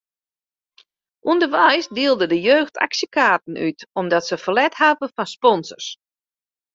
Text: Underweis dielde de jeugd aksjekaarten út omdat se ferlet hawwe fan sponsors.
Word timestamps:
Underweis 1.31 1.87
dielde 1.97 2.27
de 2.31 2.39
jeugd 2.47 2.75
aksjekaarten 2.85 3.55
út 3.67 3.79
omdat 3.99 4.23
se 4.27 4.35
ferlet 4.43 4.73
hawwe 4.81 5.07
fan 5.15 5.29
sponsors. 5.37 5.87